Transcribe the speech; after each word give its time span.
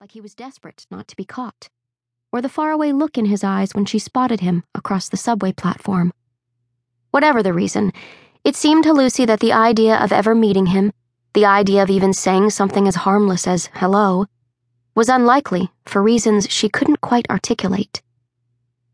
like 0.00 0.12
he 0.12 0.20
was 0.22 0.34
desperate 0.34 0.86
not 0.90 1.06
to 1.06 1.14
be 1.14 1.26
caught, 1.26 1.68
or 2.32 2.40
the 2.40 2.48
faraway 2.48 2.90
look 2.90 3.18
in 3.18 3.26
his 3.26 3.44
eyes 3.44 3.74
when 3.74 3.84
she 3.84 3.98
spotted 3.98 4.40
him 4.40 4.64
across 4.74 5.10
the 5.10 5.16
subway 5.18 5.52
platform. 5.52 6.10
Whatever 7.10 7.42
the 7.42 7.52
reason, 7.52 7.92
it 8.42 8.56
seemed 8.56 8.84
to 8.84 8.94
Lucy 8.94 9.26
that 9.26 9.40
the 9.40 9.52
idea 9.52 9.94
of 9.98 10.10
ever 10.10 10.34
meeting 10.34 10.66
him, 10.66 10.94
the 11.34 11.44
idea 11.44 11.82
of 11.82 11.90
even 11.90 12.14
saying 12.14 12.48
something 12.48 12.88
as 12.88 12.94
harmless 12.94 13.46
as 13.46 13.68
hello, 13.74 14.24
was 14.94 15.10
unlikely 15.10 15.68
for 15.84 16.02
reasons 16.02 16.48
she 16.48 16.70
couldn't 16.70 17.02
quite 17.02 17.28
articulate. 17.28 18.00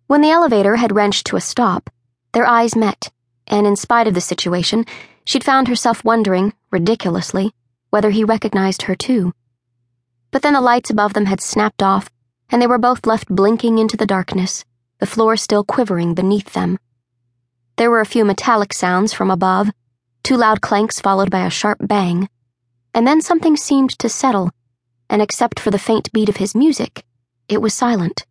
When 0.09 0.23
the 0.23 0.31
elevator 0.31 0.75
had 0.75 0.93
wrenched 0.93 1.29
to 1.29 1.37
a 1.37 1.41
stop, 1.41 1.89
their 2.33 2.49
eyes 2.49 2.75
met, 2.75 3.13
and 3.47 3.65
in 3.65 3.77
spite 3.77 4.09
of 4.09 4.15
the 4.15 4.21
situation, 4.21 4.85
she'd 5.25 5.45
found 5.45 5.69
herself 5.69 6.03
wondering, 6.03 6.53
ridiculously, 6.73 7.53
whether 7.91 8.11
he 8.11 8.25
recognized 8.25 8.83
her 8.83 8.97
too. 8.97 9.33
But 10.31 10.43
then 10.43 10.55
the 10.55 10.61
lights 10.61 10.91
above 10.91 11.15
them 11.15 11.27
had 11.27 11.41
snapped 11.41 11.83
off, 11.83 12.11
and 12.51 12.61
they 12.61 12.67
were 12.67 12.79
both 12.79 13.07
left 13.07 13.29
blinking 13.29 13.79
into 13.79 13.97
the 13.97 14.07
darkness, 14.07 14.65
the 14.99 15.07
floor 15.07 15.37
still 15.37 15.65
quivering 15.65 16.15
beneath 16.15 16.53
them. 16.53 16.79
There 17.77 17.91
were 17.91 18.01
a 18.01 18.07
few 18.07 18.25
metallic 18.25 18.73
sounds 18.73 19.13
from 19.13 19.31
above, 19.31 19.71
two 20.23 20.37
loud 20.37 20.61
clanks 20.61 21.01
followed 21.01 21.31
by 21.31 21.45
a 21.45 21.51
sharp 21.51 21.79
bang, 21.81 22.29
and 22.95 23.07
then 23.07 23.21
something 23.21 23.57
seemed 23.57 23.91
to 23.99 24.09
settle, 24.09 24.51
and 25.11 25.21
except 25.21 25.61
for 25.61 25.71
the 25.71 25.79
faint 25.79 26.13
beat 26.13 26.29
of 26.29 26.39
his 26.39 26.55
music, 26.55 27.05
it 27.49 27.61
was 27.61 27.75
silent. 27.75 28.27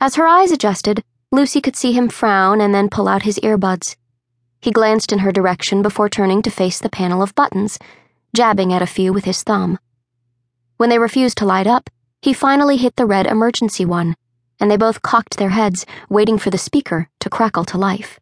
As 0.00 0.16
her 0.16 0.26
eyes 0.26 0.50
adjusted, 0.50 1.04
Lucy 1.30 1.60
could 1.60 1.76
see 1.76 1.92
him 1.92 2.08
frown 2.08 2.60
and 2.60 2.74
then 2.74 2.88
pull 2.88 3.06
out 3.06 3.22
his 3.22 3.38
earbuds. 3.38 3.96
He 4.60 4.72
glanced 4.72 5.12
in 5.12 5.20
her 5.20 5.30
direction 5.30 5.80
before 5.80 6.08
turning 6.08 6.42
to 6.42 6.50
face 6.50 6.80
the 6.80 6.90
panel 6.90 7.22
of 7.22 7.34
buttons, 7.34 7.78
jabbing 8.34 8.72
at 8.72 8.82
a 8.82 8.86
few 8.86 9.12
with 9.12 9.24
his 9.24 9.42
thumb. 9.42 9.78
When 10.80 10.88
they 10.88 10.98
refused 10.98 11.36
to 11.36 11.44
light 11.44 11.66
up, 11.66 11.90
he 12.22 12.32
finally 12.32 12.78
hit 12.78 12.96
the 12.96 13.04
red 13.04 13.26
emergency 13.26 13.84
one, 13.84 14.16
and 14.58 14.70
they 14.70 14.78
both 14.78 15.02
cocked 15.02 15.36
their 15.36 15.50
heads, 15.50 15.84
waiting 16.08 16.38
for 16.38 16.48
the 16.48 16.56
speaker 16.56 17.10
to 17.18 17.28
crackle 17.28 17.66
to 17.66 17.76
life. 17.76 18.18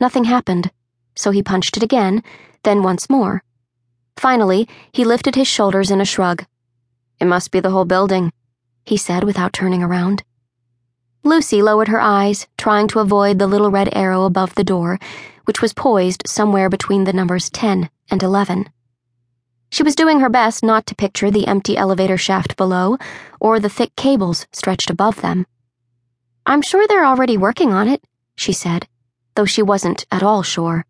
Nothing 0.00 0.24
happened, 0.24 0.70
so 1.14 1.32
he 1.32 1.42
punched 1.42 1.76
it 1.76 1.82
again, 1.82 2.22
then 2.62 2.82
once 2.82 3.10
more. 3.10 3.44
Finally, 4.16 4.70
he 4.90 5.04
lifted 5.04 5.34
his 5.34 5.48
shoulders 5.48 5.90
in 5.90 6.00
a 6.00 6.06
shrug. 6.06 6.46
It 7.20 7.26
must 7.26 7.50
be 7.50 7.60
the 7.60 7.72
whole 7.72 7.84
building, 7.84 8.32
he 8.86 8.96
said 8.96 9.22
without 9.22 9.52
turning 9.52 9.82
around. 9.82 10.22
Lucy 11.24 11.60
lowered 11.60 11.88
her 11.88 12.00
eyes, 12.00 12.46
trying 12.56 12.88
to 12.88 13.00
avoid 13.00 13.38
the 13.38 13.46
little 13.46 13.70
red 13.70 13.90
arrow 13.92 14.24
above 14.24 14.54
the 14.54 14.64
door, 14.64 14.98
which 15.44 15.60
was 15.60 15.74
poised 15.74 16.22
somewhere 16.26 16.70
between 16.70 17.04
the 17.04 17.12
numbers 17.12 17.50
10 17.50 17.90
and 18.10 18.22
11. 18.22 18.70
She 19.72 19.82
was 19.82 19.94
doing 19.94 20.20
her 20.20 20.28
best 20.28 20.64
not 20.64 20.86
to 20.86 20.96
picture 20.96 21.30
the 21.30 21.46
empty 21.46 21.76
elevator 21.76 22.18
shaft 22.18 22.56
below 22.56 22.98
or 23.40 23.60
the 23.60 23.68
thick 23.68 23.94
cables 23.96 24.46
stretched 24.52 24.90
above 24.90 25.22
them. 25.22 25.46
I'm 26.44 26.62
sure 26.62 26.86
they're 26.88 27.04
already 27.04 27.36
working 27.36 27.72
on 27.72 27.88
it, 27.88 28.02
she 28.34 28.52
said, 28.52 28.88
though 29.36 29.44
she 29.44 29.62
wasn't 29.62 30.06
at 30.10 30.22
all 30.22 30.42
sure. 30.42 30.84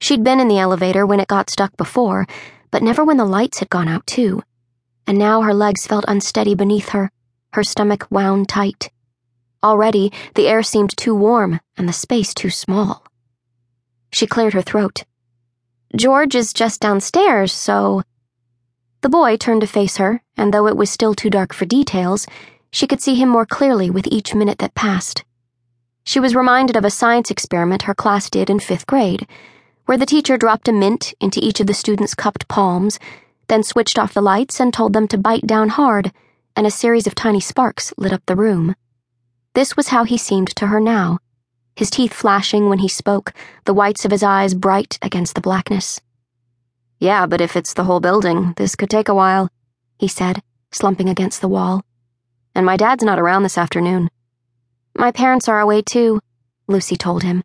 She'd 0.00 0.24
been 0.24 0.40
in 0.40 0.48
the 0.48 0.58
elevator 0.58 1.04
when 1.04 1.20
it 1.20 1.28
got 1.28 1.50
stuck 1.50 1.76
before, 1.76 2.26
but 2.70 2.82
never 2.82 3.04
when 3.04 3.16
the 3.16 3.24
lights 3.24 3.58
had 3.58 3.68
gone 3.68 3.88
out, 3.88 4.06
too. 4.06 4.42
And 5.06 5.18
now 5.18 5.42
her 5.42 5.52
legs 5.52 5.86
felt 5.86 6.04
unsteady 6.08 6.54
beneath 6.54 6.90
her, 6.90 7.10
her 7.52 7.64
stomach 7.64 8.06
wound 8.10 8.48
tight. 8.48 8.90
Already, 9.62 10.12
the 10.34 10.46
air 10.46 10.62
seemed 10.62 10.96
too 10.96 11.14
warm 11.14 11.60
and 11.76 11.88
the 11.88 11.92
space 11.92 12.32
too 12.32 12.50
small. 12.50 13.04
She 14.12 14.26
cleared 14.26 14.54
her 14.54 14.62
throat. 14.62 15.04
George 15.96 16.34
is 16.34 16.52
just 16.52 16.80
downstairs, 16.82 17.50
so. 17.50 18.02
The 19.00 19.08
boy 19.08 19.38
turned 19.38 19.62
to 19.62 19.66
face 19.66 19.96
her, 19.96 20.22
and 20.36 20.52
though 20.52 20.66
it 20.66 20.76
was 20.76 20.90
still 20.90 21.14
too 21.14 21.30
dark 21.30 21.54
for 21.54 21.64
details, 21.64 22.26
she 22.70 22.86
could 22.86 23.00
see 23.00 23.14
him 23.14 23.30
more 23.30 23.46
clearly 23.46 23.88
with 23.88 24.06
each 24.08 24.34
minute 24.34 24.58
that 24.58 24.74
passed. 24.74 25.24
She 26.04 26.20
was 26.20 26.34
reminded 26.34 26.76
of 26.76 26.84
a 26.84 26.90
science 26.90 27.30
experiment 27.30 27.82
her 27.82 27.94
class 27.94 28.28
did 28.28 28.50
in 28.50 28.60
fifth 28.60 28.86
grade, 28.86 29.26
where 29.86 29.96
the 29.96 30.04
teacher 30.04 30.36
dropped 30.36 30.68
a 30.68 30.72
mint 30.72 31.14
into 31.20 31.40
each 31.42 31.58
of 31.58 31.66
the 31.66 31.74
students' 31.74 32.14
cupped 32.14 32.48
palms, 32.48 32.98
then 33.46 33.62
switched 33.62 33.98
off 33.98 34.12
the 34.12 34.20
lights 34.20 34.60
and 34.60 34.74
told 34.74 34.92
them 34.92 35.08
to 35.08 35.16
bite 35.16 35.46
down 35.46 35.70
hard, 35.70 36.12
and 36.54 36.66
a 36.66 36.70
series 36.70 37.06
of 37.06 37.14
tiny 37.14 37.40
sparks 37.40 37.94
lit 37.96 38.12
up 38.12 38.26
the 38.26 38.36
room. 38.36 38.76
This 39.54 39.74
was 39.74 39.88
how 39.88 40.04
he 40.04 40.18
seemed 40.18 40.48
to 40.56 40.66
her 40.66 40.80
now 40.80 41.18
his 41.78 41.90
teeth 41.90 42.12
flashing 42.12 42.68
when 42.68 42.80
he 42.80 42.88
spoke, 42.88 43.32
the 43.64 43.72
whites 43.72 44.04
of 44.04 44.10
his 44.10 44.24
eyes 44.24 44.52
bright 44.52 44.98
against 45.00 45.36
the 45.36 45.40
blackness. 45.40 46.00
Yeah, 46.98 47.24
but 47.26 47.40
if 47.40 47.54
it's 47.54 47.72
the 47.72 47.84
whole 47.84 48.00
building, 48.00 48.52
this 48.56 48.74
could 48.74 48.90
take 48.90 49.08
a 49.08 49.14
while, 49.14 49.48
he 49.96 50.08
said, 50.08 50.42
slumping 50.72 51.08
against 51.08 51.40
the 51.40 51.46
wall. 51.46 51.84
And 52.52 52.66
my 52.66 52.76
dad's 52.76 53.04
not 53.04 53.20
around 53.20 53.44
this 53.44 53.56
afternoon. 53.56 54.10
My 54.96 55.12
parents 55.12 55.48
are 55.48 55.60
away 55.60 55.82
too, 55.82 56.18
Lucy 56.66 56.96
told 56.96 57.22
him, 57.22 57.44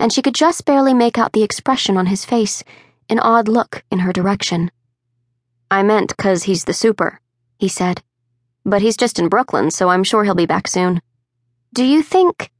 and 0.00 0.12
she 0.12 0.22
could 0.22 0.34
just 0.34 0.64
barely 0.64 0.92
make 0.92 1.16
out 1.16 1.32
the 1.32 1.44
expression 1.44 1.96
on 1.96 2.06
his 2.06 2.24
face, 2.24 2.64
an 3.08 3.20
odd 3.20 3.46
look 3.46 3.84
in 3.92 4.00
her 4.00 4.12
direction. 4.12 4.72
I 5.70 5.84
meant 5.84 6.16
'cause 6.16 6.42
he's 6.42 6.64
the 6.64 6.74
super, 6.74 7.20
he 7.60 7.68
said. 7.68 8.02
But 8.64 8.82
he's 8.82 8.96
just 8.96 9.20
in 9.20 9.28
Brooklyn, 9.28 9.70
so 9.70 9.88
I'm 9.88 10.02
sure 10.02 10.24
he'll 10.24 10.34
be 10.34 10.46
back 10.46 10.66
soon. 10.66 11.00
Do 11.72 11.84
you 11.84 12.02
think 12.02 12.50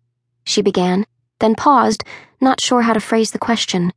she 0.49 0.63
began, 0.63 1.05
then 1.41 1.55
paused, 1.55 2.03
not 2.41 2.61
sure 2.61 2.83
how 2.83 2.95
to 2.95 3.01
phrase 3.01 3.33
the 3.33 3.39
question. 3.39 3.93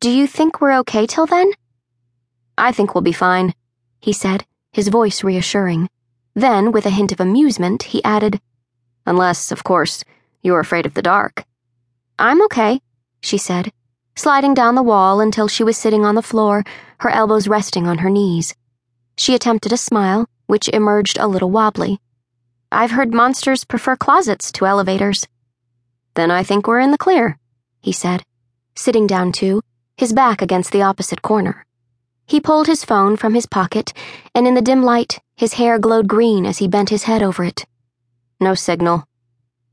Do 0.00 0.10
you 0.10 0.26
think 0.26 0.60
we're 0.60 0.78
okay 0.80 1.06
till 1.06 1.26
then? 1.26 1.50
I 2.58 2.72
think 2.72 2.94
we'll 2.94 3.02
be 3.02 3.12
fine, 3.12 3.54
he 4.00 4.12
said, 4.12 4.44
his 4.72 4.88
voice 4.88 5.22
reassuring. 5.22 5.88
Then, 6.34 6.72
with 6.72 6.86
a 6.86 6.90
hint 6.90 7.12
of 7.12 7.20
amusement, 7.20 7.84
he 7.84 8.02
added, 8.02 8.40
Unless, 9.06 9.52
of 9.52 9.62
course, 9.62 10.04
you're 10.42 10.60
afraid 10.60 10.86
of 10.86 10.94
the 10.94 11.02
dark. 11.02 11.44
I'm 12.18 12.42
okay, 12.46 12.80
she 13.20 13.38
said, 13.38 13.72
sliding 14.16 14.54
down 14.54 14.74
the 14.74 14.82
wall 14.82 15.20
until 15.20 15.48
she 15.48 15.62
was 15.62 15.76
sitting 15.76 16.04
on 16.04 16.16
the 16.16 16.22
floor, 16.22 16.64
her 16.98 17.10
elbows 17.10 17.48
resting 17.48 17.86
on 17.86 17.98
her 17.98 18.10
knees. 18.10 18.54
She 19.16 19.34
attempted 19.34 19.72
a 19.72 19.76
smile, 19.76 20.28
which 20.46 20.68
emerged 20.68 21.18
a 21.18 21.28
little 21.28 21.50
wobbly. 21.50 22.00
I've 22.72 22.90
heard 22.90 23.14
monsters 23.14 23.64
prefer 23.64 23.94
closets 23.96 24.50
to 24.52 24.66
elevators. 24.66 25.26
Then 26.14 26.30
I 26.30 26.44
think 26.44 26.66
we're 26.66 26.80
in 26.80 26.92
the 26.92 26.98
clear, 26.98 27.38
he 27.80 27.90
said, 27.92 28.22
sitting 28.76 29.06
down 29.06 29.32
too, 29.32 29.62
his 29.96 30.12
back 30.12 30.40
against 30.40 30.70
the 30.70 30.82
opposite 30.82 31.22
corner. 31.22 31.66
He 32.26 32.40
pulled 32.40 32.66
his 32.66 32.84
phone 32.84 33.16
from 33.16 33.34
his 33.34 33.46
pocket, 33.46 33.92
and 34.34 34.46
in 34.46 34.54
the 34.54 34.62
dim 34.62 34.82
light, 34.82 35.20
his 35.36 35.54
hair 35.54 35.78
glowed 35.78 36.06
green 36.06 36.46
as 36.46 36.58
he 36.58 36.68
bent 36.68 36.90
his 36.90 37.04
head 37.04 37.22
over 37.22 37.42
it. 37.44 37.66
No 38.40 38.54
signal. 38.54 39.04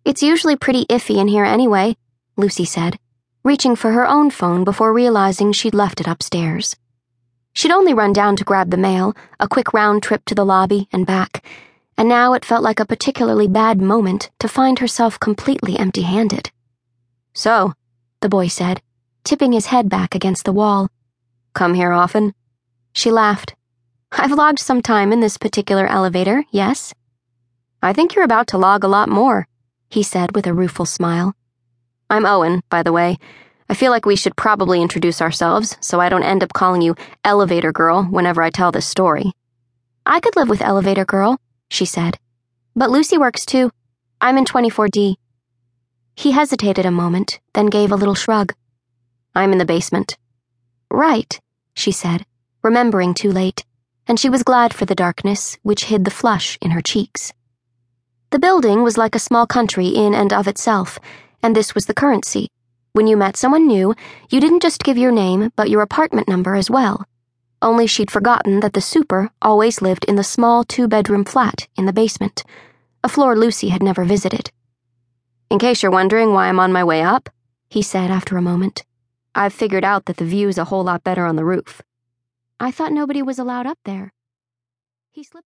It's 0.04 0.24
usually 0.24 0.56
pretty 0.56 0.86
iffy 0.86 1.18
in 1.18 1.28
here 1.28 1.46
anyway, 1.46 1.96
Lucy 2.36 2.66
said, 2.66 2.98
reaching 3.44 3.76
for 3.76 3.92
her 3.92 4.08
own 4.08 4.32
phone 4.32 4.64
before 4.64 4.94
realizing 4.94 5.52
she'd 5.52 5.76
left 5.76 6.02
it 6.02 6.08
upstairs. 6.08 6.76
She'd 7.54 7.72
only 7.72 7.94
run 7.94 8.14
down 8.14 8.36
to 8.38 8.44
grab 8.44 8.72
the 8.72 8.78
mail, 8.78 9.14
a 9.40 9.48
quick 9.48 9.74
round 9.74 10.02
trip 10.02 10.26
to 10.26 10.36
the 10.36 10.46
lobby 10.46 10.88
and 10.92 11.06
back 11.06 11.44
and 12.02 12.10
now 12.10 12.34
it 12.34 12.44
felt 12.44 12.64
like 12.64 12.80
a 12.80 12.86
particularly 12.88 13.48
bad 13.48 13.80
moment 13.80 14.32
to 14.40 14.48
find 14.48 14.80
herself 14.80 15.20
completely 15.20 15.78
empty 15.78 16.02
handed. 16.02 16.50
So, 17.36 17.74
the 18.22 18.28
boy 18.28 18.48
said, 18.48 18.82
tipping 19.24 19.52
his 19.52 19.68
head 19.68 19.88
back 19.88 20.16
against 20.16 20.46
the 20.46 20.52
wall. 20.52 20.90
Come 21.54 21.76
here 21.76 21.92
often? 21.92 22.34
She 22.92 23.12
laughed. 23.12 23.54
I've 24.12 24.32
logged 24.32 24.58
some 24.58 24.82
time 24.82 25.14
in 25.14 25.20
this 25.20 25.38
particular 25.38 25.86
elevator, 25.86 26.44
yes? 26.50 26.92
I 27.84 27.94
think 27.94 28.16
you're 28.16 28.26
about 28.26 28.48
to 28.48 28.58
log 28.58 28.84
a 28.84 28.88
lot 28.88 29.08
more, 29.08 29.48
he 29.88 30.02
said 30.02 30.34
with 30.34 30.48
a 30.48 30.56
rueful 30.56 30.88
smile. 30.88 31.36
I'm 32.10 32.26
Owen, 32.26 32.64
by 32.72 32.82
the 32.82 32.92
way. 32.92 33.20
I 33.70 33.76
feel 33.76 33.92
like 33.92 34.08
we 34.08 34.16
should 34.16 34.36
probably 34.36 34.82
introduce 34.82 35.22
ourselves 35.22 35.78
so 35.82 36.00
I 36.00 36.10
don't 36.10 36.24
end 36.24 36.42
up 36.44 36.54
calling 36.54 36.82
you 36.82 36.96
Elevator 37.24 37.72
Girl 37.72 38.06
whenever 38.06 38.42
I 38.42 38.50
tell 38.50 38.72
this 38.72 38.88
story. 38.88 39.34
I 40.04 40.20
could 40.20 40.36
live 40.36 40.50
with 40.50 40.64
Elevator 40.64 41.06
Girl, 41.06 41.38
she 41.72 41.86
said. 41.86 42.20
But 42.76 42.92
Lucy 42.92 43.18
works 43.18 43.46
too. 43.46 43.72
I'm 44.20 44.38
in 44.38 44.46
24D. 44.46 45.16
He 46.16 46.32
hesitated 46.32 46.86
a 46.86 46.92
moment, 46.92 47.40
then 47.54 47.68
gave 47.68 47.92
a 47.92 47.96
little 47.96 48.14
shrug. 48.14 48.54
I'm 49.34 49.54
in 49.54 49.58
the 49.58 49.66
basement. 49.66 50.18
Right, 50.92 51.40
she 51.74 51.94
said, 51.94 52.26
remembering 52.62 53.14
too 53.14 53.32
late, 53.32 53.64
and 54.06 54.20
she 54.20 54.30
was 54.30 54.44
glad 54.44 54.74
for 54.74 54.86
the 54.86 54.94
darkness 54.94 55.58
which 55.64 55.86
hid 55.86 56.04
the 56.04 56.12
flush 56.12 56.58
in 56.62 56.72
her 56.72 56.82
cheeks. 56.82 57.32
The 58.32 58.40
building 58.40 58.84
was 58.84 58.98
like 58.98 59.16
a 59.16 59.20
small 59.28 59.48
country 59.48 59.88
in 59.88 60.14
and 60.14 60.34
of 60.34 60.50
itself, 60.50 61.00
and 61.42 61.56
this 61.56 61.74
was 61.74 61.86
the 61.86 61.94
currency. 61.94 62.50
When 62.92 63.08
you 63.08 63.16
met 63.16 63.38
someone 63.38 63.66
new, 63.66 63.96
you 64.30 64.42
didn't 64.42 64.62
just 64.62 64.84
give 64.84 64.98
your 64.98 65.14
name, 65.14 65.52
but 65.56 65.70
your 65.70 65.82
apartment 65.82 66.28
number 66.28 66.56
as 66.56 66.70
well 66.70 67.06
only 67.62 67.88
she'd 67.88 68.12
forgotten 68.12 68.60
that 68.62 68.74
the 68.74 68.82
super 68.82 69.30
always 69.42 69.82
lived 69.82 70.06
in 70.06 70.16
the 70.16 70.24
small 70.24 70.64
two 70.64 70.88
bedroom 70.88 71.24
flat 71.24 71.68
in 71.78 71.86
the 71.86 71.94
basement, 71.94 72.44
a 73.04 73.10
floor 73.10 73.36
Lucy 73.36 73.70
had 73.70 73.84
never 73.84 74.04
visited. 74.04 74.52
In 75.50 75.60
case 75.60 75.84
you're 75.84 75.92
wondering 75.92 76.34
why 76.34 76.48
I'm 76.48 76.60
on 76.60 76.72
my 76.72 76.84
way 76.84 77.02
up, 77.02 77.30
he 77.70 77.82
said 77.82 78.12
after 78.12 78.38
a 78.38 78.42
moment, 78.42 78.84
I've 79.34 79.54
figured 79.54 79.84
out 79.84 80.06
that 80.06 80.18
the 80.18 80.26
view's 80.26 80.58
a 80.58 80.66
whole 80.66 80.84
lot 80.84 81.04
better 81.04 81.26
on 81.26 81.36
the 81.36 81.46
roof. 81.46 81.82
I 82.60 82.72
thought 82.72 82.92
nobody 82.92 83.22
was 83.22 83.40
allowed 83.40 83.66
up 83.66 83.80
there. 83.86 84.14
He 85.10 85.24
slipped 85.24 85.40